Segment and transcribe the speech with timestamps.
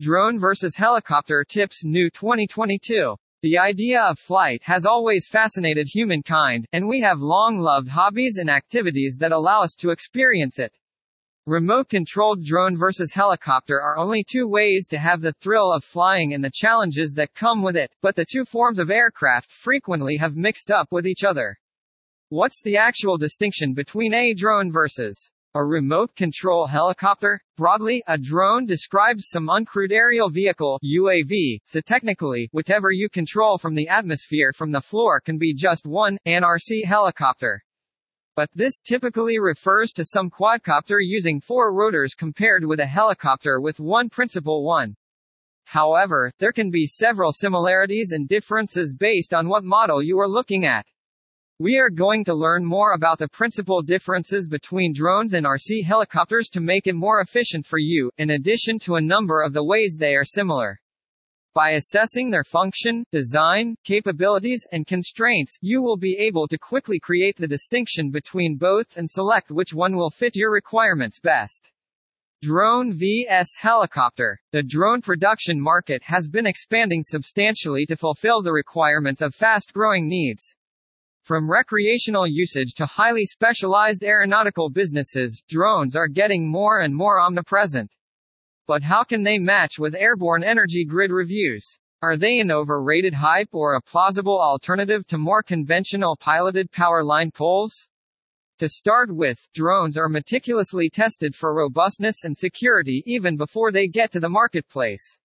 [0.00, 3.14] Drone versus helicopter tips new 2022.
[3.42, 8.48] The idea of flight has always fascinated humankind, and we have long loved hobbies and
[8.48, 10.74] activities that allow us to experience it.
[11.44, 16.42] Remote-controlled drone versus helicopter are only two ways to have the thrill of flying and
[16.42, 20.70] the challenges that come with it, but the two forms of aircraft frequently have mixed
[20.70, 21.58] up with each other.
[22.30, 27.40] What's the actual distinction between a drone versus a remote control helicopter?
[27.56, 33.74] Broadly, a drone describes some uncrewed aerial vehicle UAV, so technically, whatever you control from
[33.74, 37.60] the atmosphere from the floor can be just one, NRC helicopter.
[38.36, 43.80] But this typically refers to some quadcopter using four rotors compared with a helicopter with
[43.80, 44.94] one principal one.
[45.64, 50.64] However, there can be several similarities and differences based on what model you are looking
[50.64, 50.86] at.
[51.60, 56.48] We are going to learn more about the principal differences between drones and RC helicopters
[56.52, 59.98] to make it more efficient for you, in addition to a number of the ways
[60.00, 60.80] they are similar.
[61.52, 67.36] By assessing their function, design, capabilities, and constraints, you will be able to quickly create
[67.36, 71.70] the distinction between both and select which one will fit your requirements best.
[72.40, 74.40] Drone vs helicopter.
[74.52, 80.56] The drone production market has been expanding substantially to fulfill the requirements of fast-growing needs.
[81.22, 87.94] From recreational usage to highly specialized aeronautical businesses, drones are getting more and more omnipresent.
[88.66, 91.78] But how can they match with airborne energy grid reviews?
[92.02, 97.30] Are they an overrated hype or a plausible alternative to more conventional piloted power line
[97.30, 97.88] poles?
[98.58, 104.12] To start with, drones are meticulously tested for robustness and security even before they get
[104.12, 105.18] to the marketplace.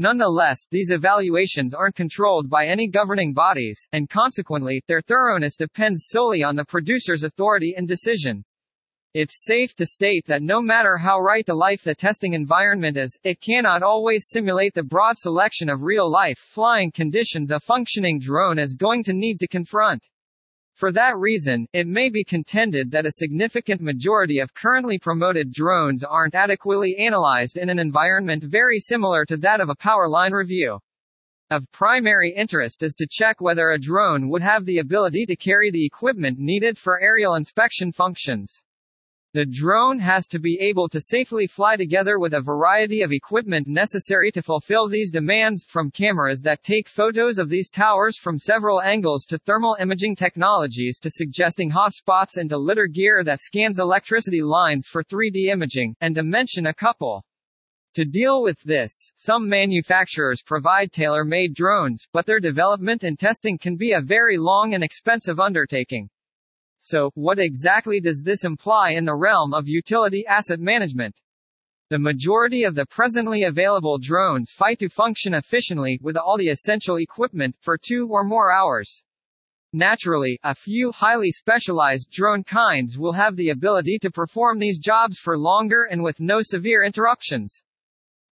[0.00, 6.42] Nonetheless, these evaluations aren't controlled by any governing bodies, and consequently, their thoroughness depends solely
[6.42, 8.42] on the producer's authority and decision.
[9.12, 13.18] It's safe to state that no matter how right to life the testing environment is,
[13.24, 18.72] it cannot always simulate the broad selection of real-life flying conditions a functioning drone is
[18.72, 20.08] going to need to confront.
[20.80, 26.02] For that reason, it may be contended that a significant majority of currently promoted drones
[26.02, 30.80] aren't adequately analyzed in an environment very similar to that of a power line review.
[31.50, 35.70] Of primary interest is to check whether a drone would have the ability to carry
[35.70, 38.64] the equipment needed for aerial inspection functions.
[39.32, 43.68] The drone has to be able to safely fly together with a variety of equipment
[43.68, 48.82] necessary to fulfill these demands, from cameras that take photos of these towers from several
[48.82, 53.78] angles to thermal imaging technologies to suggesting hot spots and to LiDAR gear that scans
[53.78, 57.24] electricity lines for 3D imaging, and to mention a couple.
[57.94, 63.76] To deal with this, some manufacturers provide tailor-made drones, but their development and testing can
[63.76, 66.10] be a very long and expensive undertaking.
[66.82, 71.14] So, what exactly does this imply in the realm of utility asset management?
[71.90, 76.96] The majority of the presently available drones fight to function efficiently with all the essential
[76.96, 79.04] equipment for two or more hours.
[79.74, 85.18] Naturally, a few highly specialized drone kinds will have the ability to perform these jobs
[85.18, 87.62] for longer and with no severe interruptions.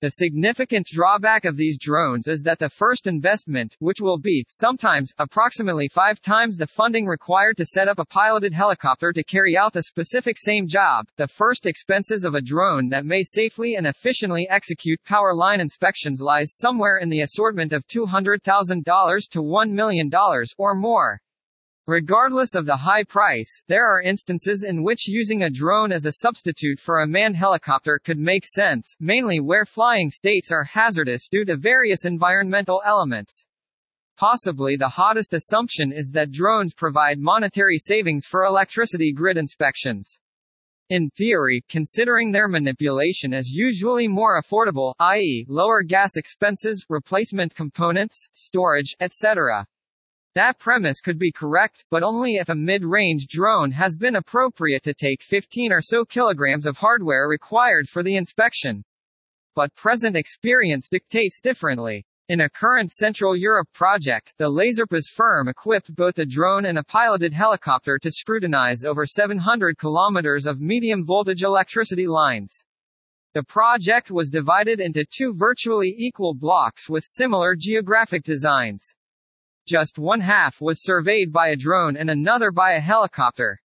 [0.01, 5.13] The significant drawback of these drones is that the first investment, which will be, sometimes,
[5.19, 9.73] approximately five times the funding required to set up a piloted helicopter to carry out
[9.73, 14.49] the specific same job, the first expenses of a drone that may safely and efficiently
[14.49, 20.09] execute power line inspections lies somewhere in the assortment of $200,000 to $1 million,
[20.59, 21.21] or more.
[21.88, 26.12] Regardless of the high price, there are instances in which using a drone as a
[26.12, 31.47] substitute for a manned helicopter could make sense, mainly where flying states are hazardous due
[31.47, 33.47] to various environmental elements.
[34.19, 40.20] Possibly the hottest assumption is that drones provide monetary savings for electricity grid inspections.
[40.91, 48.28] In theory, considering their manipulation is usually more affordable, i.e., lower gas expenses, replacement components,
[48.34, 49.66] storage, etc.
[50.34, 54.94] That premise could be correct, but only if a mid-range drone has been appropriate to
[54.94, 58.84] take 15 or so kilograms of hardware required for the inspection.
[59.55, 62.05] But present experience dictates differently.
[62.29, 66.85] In a current Central Europe project, the Laserpas firm equipped both a drone and a
[66.85, 72.64] piloted helicopter to scrutinize over 700 kilometers of medium voltage electricity lines.
[73.32, 78.94] The project was divided into two virtually equal blocks with similar geographic designs.
[79.69, 83.61] Just one half was surveyed by a drone and another by a helicopter.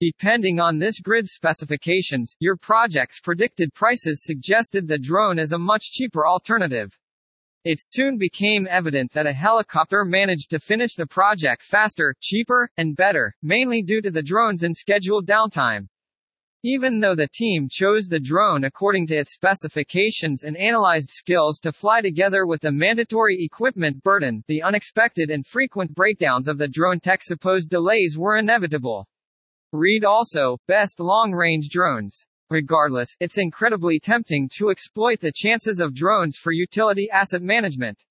[0.00, 5.92] Depending on this grid specifications, your project's predicted prices suggested the drone as a much
[5.92, 6.98] cheaper alternative.
[7.66, 12.96] It soon became evident that a helicopter managed to finish the project faster, cheaper, and
[12.96, 15.88] better, mainly due to the drone's unscheduled downtime.
[16.68, 21.70] Even though the team chose the drone according to its specifications and analyzed skills to
[21.70, 26.98] fly together with the mandatory equipment burden, the unexpected and frequent breakdowns of the drone
[26.98, 29.06] tech supposed delays were inevitable.
[29.72, 32.26] Read also, Best Long-Range Drones.
[32.50, 38.02] Regardless, it's incredibly tempting to exploit the chances of drones for utility asset management.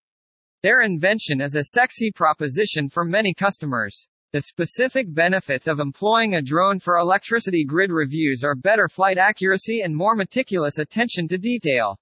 [0.64, 4.08] Their invention is a sexy proposition for many customers.
[4.36, 9.80] The specific benefits of employing a drone for electricity grid reviews are better flight accuracy
[9.80, 11.98] and more meticulous attention to detail.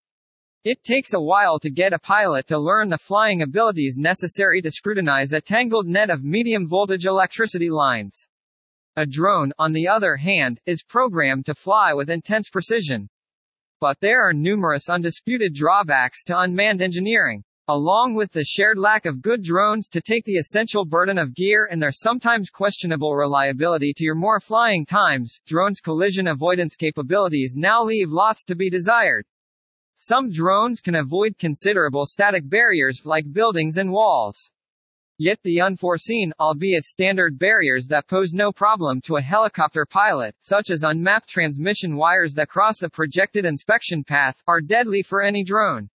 [0.63, 4.71] It takes a while to get a pilot to learn the flying abilities necessary to
[4.71, 8.27] scrutinize a tangled net of medium voltage electricity lines.
[8.95, 13.09] A drone, on the other hand, is programmed to fly with intense precision.
[13.79, 17.43] But there are numerous undisputed drawbacks to unmanned engineering.
[17.69, 21.65] Along with the shared lack of good drones to take the essential burden of gear
[21.71, 27.81] and their sometimes questionable reliability to your more flying times, drones' collision avoidance capabilities now
[27.81, 29.25] leave lots to be desired.
[29.95, 34.51] Some drones can avoid considerable static barriers, like buildings and walls.
[35.17, 40.69] Yet the unforeseen, albeit standard barriers that pose no problem to a helicopter pilot, such
[40.69, 45.89] as unmapped transmission wires that cross the projected inspection path, are deadly for any drone.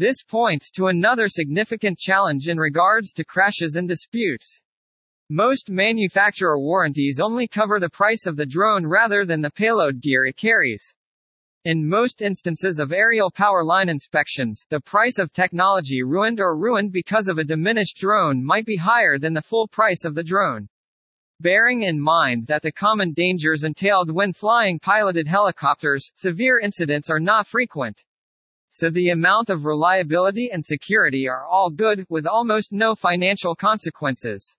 [0.00, 4.62] This points to another significant challenge in regards to crashes and disputes.
[5.28, 10.24] Most manufacturer warranties only cover the price of the drone rather than the payload gear
[10.24, 10.94] it carries.
[11.66, 16.92] In most instances of aerial power line inspections, the price of technology ruined or ruined
[16.92, 20.66] because of a diminished drone might be higher than the full price of the drone.
[21.40, 27.20] Bearing in mind that the common dangers entailed when flying piloted helicopters, severe incidents are
[27.20, 28.02] not frequent.
[28.72, 34.56] So the amount of reliability and security are all good, with almost no financial consequences.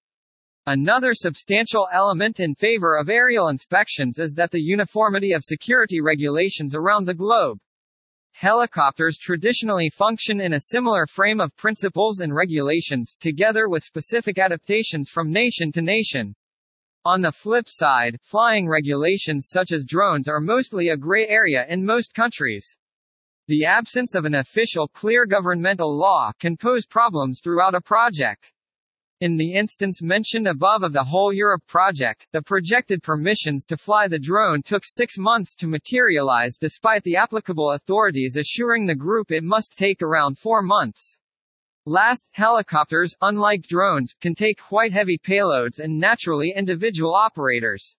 [0.68, 6.76] Another substantial element in favor of aerial inspections is that the uniformity of security regulations
[6.76, 7.58] around the globe.
[8.34, 15.10] Helicopters traditionally function in a similar frame of principles and regulations, together with specific adaptations
[15.10, 16.36] from nation to nation.
[17.06, 21.86] On the flip side, flying regulations such as drones are mostly a gray area in
[21.86, 22.78] most countries.
[23.48, 28.54] The absence of an official clear governmental law can pose problems throughout a project.
[29.22, 34.08] In the instance mentioned above of the Whole Europe project, the projected permissions to fly
[34.08, 39.44] the drone took six months to materialize despite the applicable authorities assuring the group it
[39.44, 41.20] must take around four months.
[41.86, 47.98] Last, helicopters, unlike drones, can take quite heavy payloads and naturally individual operators.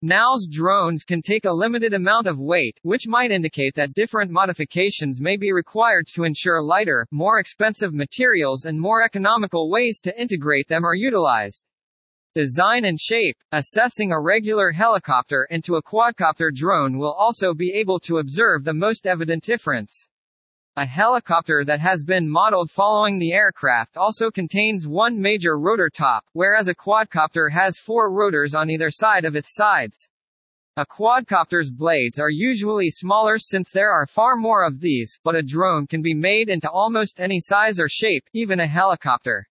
[0.00, 5.20] NALS drones can take a limited amount of weight, which might indicate that different modifications
[5.20, 10.68] may be required to ensure lighter, more expensive materials and more economical ways to integrate
[10.68, 11.64] them are utilized.
[12.36, 13.36] Design and shape.
[13.50, 18.74] Assessing a regular helicopter into a quadcopter drone will also be able to observe the
[18.74, 20.08] most evident difference.
[20.80, 26.24] A helicopter that has been modeled following the aircraft also contains one major rotor top,
[26.34, 30.08] whereas a quadcopter has four rotors on either side of its sides.
[30.76, 35.42] A quadcopter's blades are usually smaller since there are far more of these, but a
[35.42, 39.48] drone can be made into almost any size or shape, even a helicopter.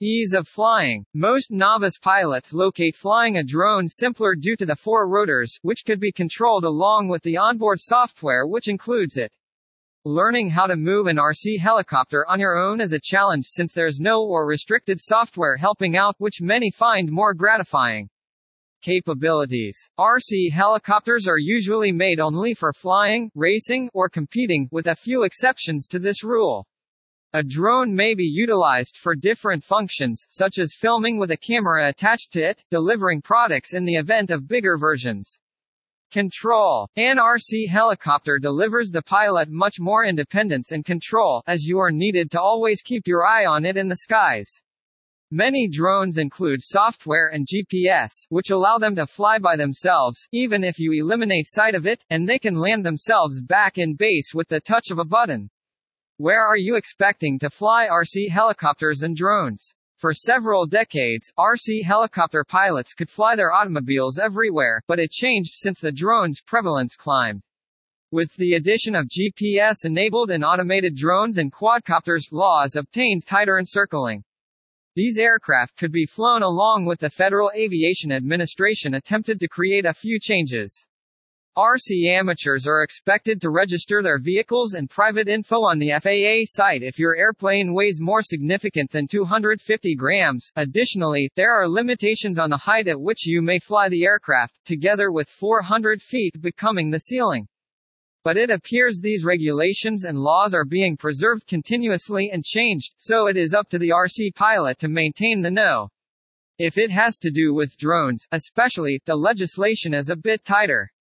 [0.00, 1.04] Ease of flying.
[1.14, 6.00] Most novice pilots locate flying a drone simpler due to the four rotors, which could
[6.00, 9.32] be controlled along with the onboard software which includes it.
[10.10, 14.00] Learning how to move an RC helicopter on your own is a challenge since there's
[14.00, 18.08] no or restricted software helping out, which many find more gratifying.
[18.80, 19.78] Capabilities.
[20.00, 25.86] RC helicopters are usually made only for flying, racing, or competing, with a few exceptions
[25.86, 26.66] to this rule.
[27.34, 32.32] A drone may be utilized for different functions, such as filming with a camera attached
[32.32, 35.38] to it, delivering products in the event of bigger versions.
[36.10, 36.88] Control.
[36.96, 42.30] An RC helicopter delivers the pilot much more independence and control, as you are needed
[42.30, 44.62] to always keep your eye on it in the skies.
[45.30, 50.78] Many drones include software and GPS, which allow them to fly by themselves, even if
[50.78, 54.60] you eliminate sight of it, and they can land themselves back in base with the
[54.60, 55.50] touch of a button.
[56.16, 59.74] Where are you expecting to fly RC helicopters and drones?
[59.98, 65.80] For several decades, RC helicopter pilots could fly their automobiles everywhere, but it changed since
[65.80, 67.42] the drone's prevalence climbed.
[68.10, 74.22] With the addition of GPS-enabled and automated drones and quadcopters, laws obtained tighter encircling.
[74.94, 79.94] These aircraft could be flown along with the Federal Aviation Administration attempted to create a
[79.94, 80.87] few changes.
[81.58, 86.84] RC amateurs are expected to register their vehicles and private info on the FAA site
[86.84, 90.52] if your airplane weighs more significant than 250 grams.
[90.54, 95.10] Additionally, there are limitations on the height at which you may fly the aircraft, together
[95.10, 97.48] with 400 feet becoming the ceiling.
[98.22, 103.36] But it appears these regulations and laws are being preserved continuously and changed, so it
[103.36, 105.88] is up to the RC pilot to maintain the no.
[106.56, 110.92] If it has to do with drones, especially, the legislation is a bit tighter.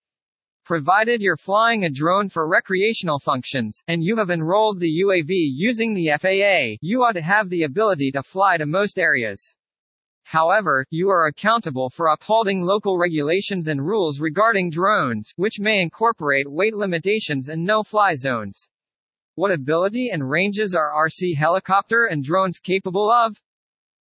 [0.68, 5.94] Provided you're flying a drone for recreational functions, and you have enrolled the UAV using
[5.94, 9.56] the FAA, you ought to have the ability to fly to most areas.
[10.24, 16.52] However, you are accountable for upholding local regulations and rules regarding drones, which may incorporate
[16.52, 18.68] weight limitations and no-fly zones.
[19.36, 23.40] What ability and ranges are RC helicopter and drones capable of?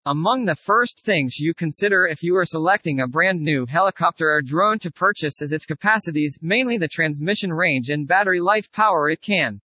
[0.06, 4.42] Among the first things you consider if you are selecting a brand new helicopter or
[4.42, 9.22] drone to purchase is its capacities, mainly the transmission range and battery life power it
[9.22, 9.62] can.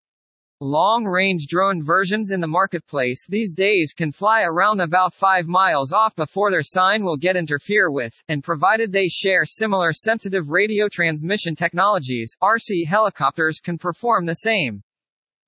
[0.61, 6.15] Long-range drone versions in the marketplace these days can fly around about 5 miles off
[6.17, 11.57] before their sign will get interfere with, and provided they share similar sensitive radio transmission
[11.57, 14.83] technologies, RC helicopters can perform the same.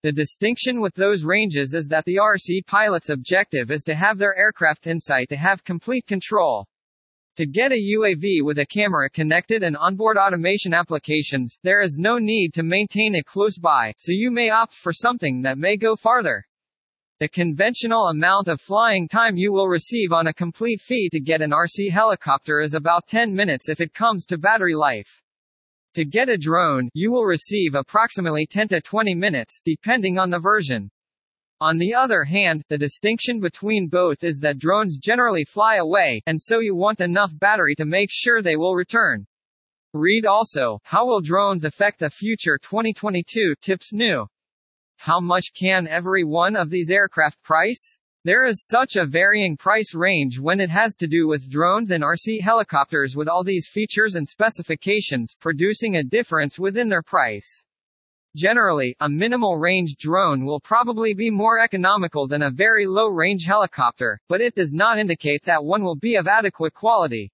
[0.04, 4.36] The distinction with those ranges is that the RC pilot's objective is to have their
[4.36, 6.68] aircraft in sight to have complete control.
[7.34, 12.18] To get a UAV with a camera connected and onboard automation applications, there is no
[12.18, 15.96] need to maintain it close by, so you may opt for something that may go
[15.96, 16.44] farther.
[17.18, 21.42] The conventional amount of flying time you will receive on a complete fee to get
[21.42, 25.20] an RC helicopter is about 10 minutes if it comes to battery life.
[25.98, 30.38] To get a drone, you will receive approximately 10 to 20 minutes, depending on the
[30.38, 30.92] version.
[31.60, 36.40] On the other hand, the distinction between both is that drones generally fly away, and
[36.40, 39.26] so you want enough battery to make sure they will return.
[39.92, 44.28] Read also, How will drones affect the future 2022 tips new?
[44.98, 47.98] How much can every one of these aircraft price?
[48.28, 52.04] There is such a varying price range when it has to do with drones and
[52.04, 57.64] RC helicopters with all these features and specifications, producing a difference within their price.
[58.36, 63.46] Generally, a minimal range drone will probably be more economical than a very low range
[63.46, 67.32] helicopter, but it does not indicate that one will be of adequate quality.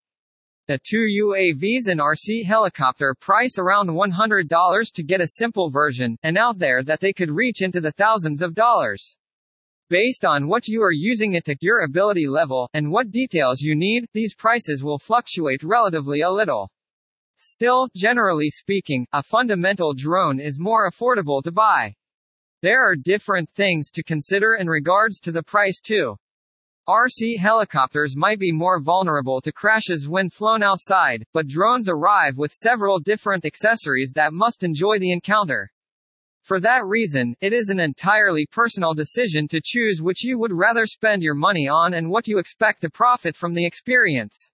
[0.69, 6.39] The two UAVs and RC helicopter price around $100 to get a simple version, and
[6.39, 9.17] out there that they could reach into the thousands of dollars.
[9.91, 13.75] Based on what you are using it to, your ability level, and what details you
[13.75, 16.71] need, these prices will fluctuate relatively a little.
[17.37, 21.95] Still, generally speaking, a fundamental drone is more affordable to buy.
[22.63, 26.17] There are different things to consider in regards to the price too.
[26.89, 32.53] RC helicopters might be more vulnerable to crashes when flown outside, but drones arrive with
[32.53, 35.71] several different accessories that must enjoy the encounter.
[36.45, 40.87] For that reason, it is an entirely personal decision to choose which you would rather
[40.87, 44.51] spend your money on and what you expect to profit from the experience.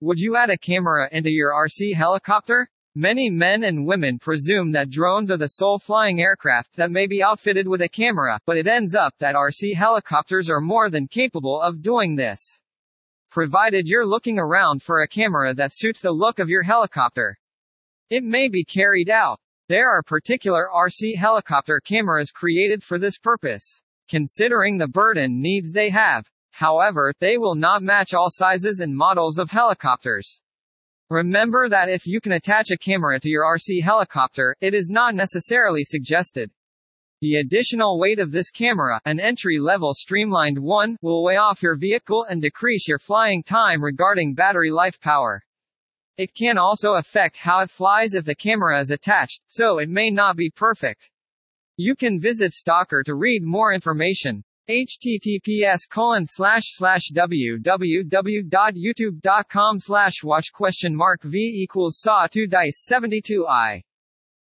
[0.00, 2.70] Would you add a camera into your RC helicopter?
[2.94, 7.24] Many men and women presume that drones are the sole flying aircraft that may be
[7.24, 11.60] outfitted with a camera, but it ends up that RC helicopters are more than capable
[11.60, 12.60] of doing this.
[13.32, 17.36] Provided you're looking around for a camera that suits the look of your helicopter.
[18.10, 19.40] It may be carried out.
[19.68, 23.82] There are particular RC helicopter cameras created for this purpose.
[24.08, 29.38] Considering the burden needs they have, however, they will not match all sizes and models
[29.38, 30.40] of helicopters.
[31.10, 35.16] Remember that if you can attach a camera to your RC helicopter, it is not
[35.16, 36.48] necessarily suggested.
[37.20, 42.22] The additional weight of this camera, an entry-level streamlined one, will weigh off your vehicle
[42.22, 45.42] and decrease your flying time regarding battery life power.
[46.18, 50.10] It can also affect how it flies if the camera is attached, so it may
[50.10, 51.10] not be perfect.
[51.76, 54.42] You can visit Stalker to read more information.
[54.66, 55.82] https
[57.62, 63.82] www.youtube.com slash watch question mark v equals saw 2 dice 72 i